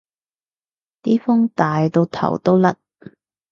[1.03, 2.75] 啲風大到頭都甩